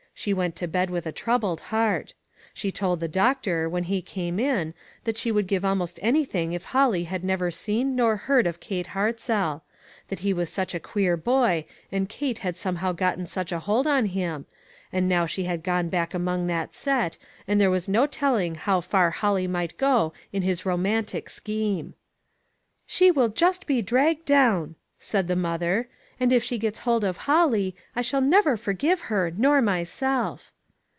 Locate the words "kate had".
12.07-12.55